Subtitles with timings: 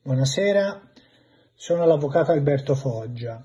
[0.00, 0.80] Buonasera,
[1.54, 3.44] sono l'avvocato Alberto Foggia.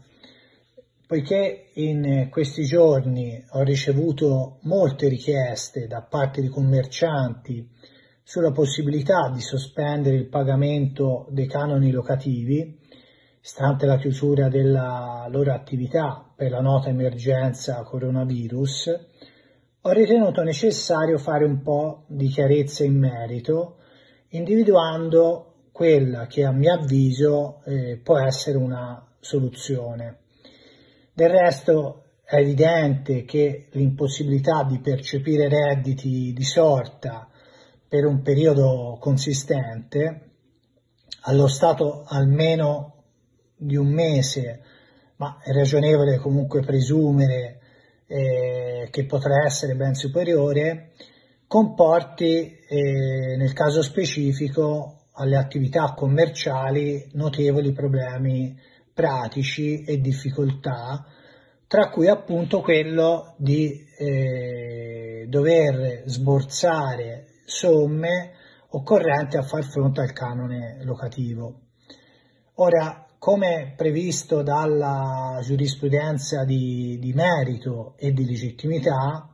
[1.06, 7.68] Poiché in questi giorni ho ricevuto molte richieste da parte di commercianti
[8.22, 12.80] sulla possibilità di sospendere il pagamento dei canoni locativi,
[13.42, 19.08] stante la chiusura della loro attività per la nota emergenza coronavirus,
[19.82, 23.80] ho ritenuto necessario fare un po' di chiarezza in merito,
[24.30, 25.53] individuando
[25.84, 30.20] quella che a mio avviso eh, può essere una soluzione.
[31.14, 37.28] Del resto è evidente che l'impossibilità di percepire redditi di sorta
[37.86, 40.30] per un periodo consistente,
[41.24, 43.04] allo stato almeno
[43.58, 44.62] di un mese,
[45.18, 47.60] ma è ragionevole comunque presumere
[48.08, 50.94] eh, che potrà essere ben superiore,
[51.46, 58.58] comporti eh, nel caso specifico alle attività commerciali notevoli problemi
[58.94, 61.06] pratici e difficoltà,
[61.68, 68.32] tra cui appunto quello di eh, dover sborsare somme
[68.70, 71.62] occorrenti a far fronte al canone locativo.
[72.56, 79.34] Ora, come previsto dalla giurisprudenza di, di merito e di legittimità,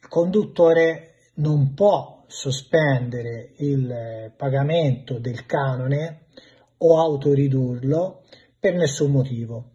[0.00, 6.22] il conduttore non può sospendere il pagamento del canone
[6.78, 8.22] o autoridurlo
[8.58, 9.72] per nessun motivo,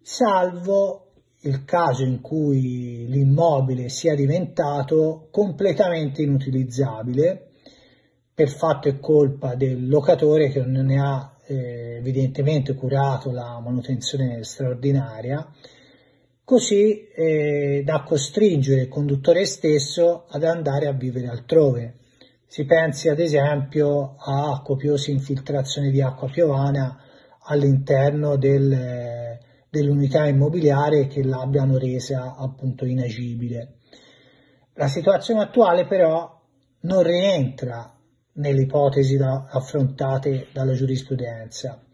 [0.00, 7.50] salvo il caso in cui l'immobile sia diventato completamente inutilizzabile
[8.32, 14.42] per fatto e colpa del locatore che non ne ha eh, evidentemente curato la manutenzione
[14.42, 15.46] straordinaria
[16.44, 21.94] così eh, da costringere il conduttore stesso ad andare a vivere altrove.
[22.46, 27.00] Si pensi ad esempio a copiose infiltrazioni di acqua piovana
[27.46, 33.78] all'interno del, dell'unità immobiliare che l'abbiano resa appunto inagibile.
[34.74, 36.40] La situazione attuale però
[36.80, 37.92] non rientra
[38.34, 41.84] nelle ipotesi da, affrontate dalla giurisprudenza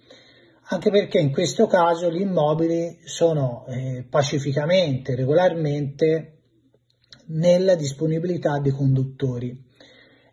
[0.73, 6.39] anche perché in questo caso gli immobili sono eh, pacificamente, regolarmente
[7.27, 9.67] nella disponibilità dei conduttori.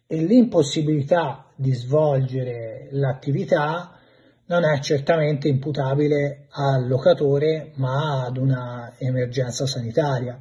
[0.05, 3.99] E l'impossibilità di svolgere l'attività
[4.45, 10.39] non è certamente imputabile al locatore ma ad una emergenza sanitaria.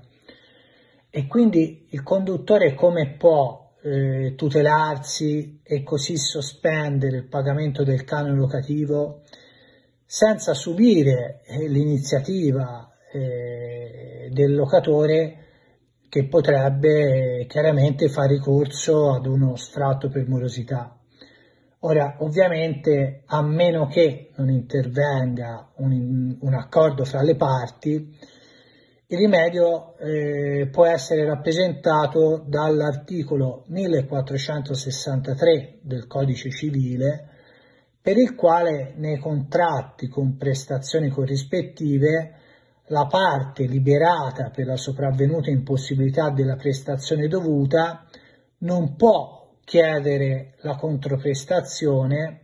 [1.08, 8.36] E quindi il conduttore come può eh, tutelarsi e così sospendere il pagamento del canone
[8.36, 9.22] locativo
[10.06, 15.40] senza subire eh, l'iniziativa eh, del locatore
[16.08, 20.96] che potrebbe eh, chiaramente fare ricorso ad uno sfratto per morosità.
[21.80, 28.16] Ora, ovviamente, a meno che non intervenga un, un accordo fra le parti,
[29.08, 37.30] il rimedio eh, può essere rappresentato dall'articolo 1463 del Codice civile
[38.06, 42.34] per il quale nei contratti con prestazioni corrispettive
[42.90, 48.06] la parte liberata per la sopravvenuta impossibilità della prestazione dovuta
[48.58, 52.42] non può chiedere la controprestazione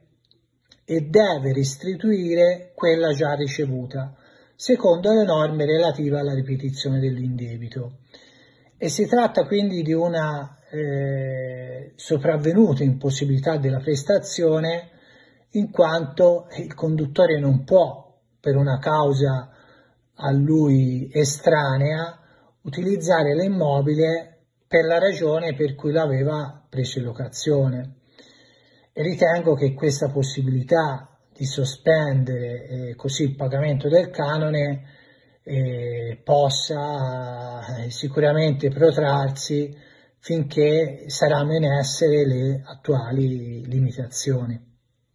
[0.84, 4.16] e deve restituire quella già ricevuta,
[4.56, 7.98] secondo le norme relative alla ripetizione dell'indebito.
[8.76, 14.90] E si tratta quindi di una eh, sopravvenuta impossibilità della prestazione
[15.52, 19.50] in quanto il conduttore non può, per una causa
[20.14, 22.18] a lui estranea,
[22.62, 27.94] utilizzare l'immobile per la ragione per cui l'aveva preso in locazione.
[28.92, 34.84] E ritengo che questa possibilità di sospendere eh, così il pagamento del canone
[35.42, 39.76] eh, possa eh, sicuramente protrarsi
[40.18, 44.71] finché saranno in essere le attuali limitazioni.